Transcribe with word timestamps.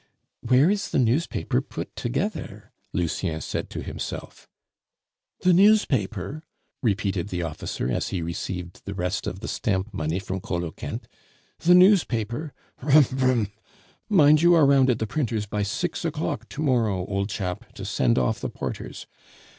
"Where 0.41 0.71
is 0.71 0.89
the 0.89 0.97
newspaper 0.97 1.61
put 1.61 1.95
together?" 1.95 2.71
Lucien 2.91 3.39
said 3.39 3.69
to 3.69 3.83
himself. 3.83 4.47
"The 5.41 5.53
newspaper?" 5.53 6.41
repeated 6.81 7.27
the 7.27 7.43
officer, 7.43 7.87
as 7.91 8.07
he 8.07 8.23
received 8.23 8.83
the 8.85 8.95
rest 8.95 9.27
of 9.27 9.41
the 9.41 9.47
stamp 9.47 9.93
money 9.93 10.17
from 10.17 10.41
Coloquinte, 10.41 11.07
"the 11.59 11.75
newspaper? 11.75 12.51
broum! 12.81 13.03
broum! 13.11 13.51
(Mind 14.09 14.41
you 14.41 14.55
are 14.55 14.65
round 14.65 14.89
at 14.89 14.97
the 14.97 15.05
printers' 15.05 15.45
by 15.45 15.61
six 15.61 16.03
o'clock 16.03 16.49
to 16.49 16.63
morrow, 16.63 17.05
old 17.05 17.29
chap, 17.29 17.71
to 17.73 17.85
send 17.85 18.17
off 18.17 18.39
the 18.39 18.49
porters.) 18.49 19.05